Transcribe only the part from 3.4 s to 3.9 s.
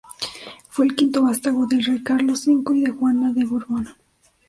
Borbón.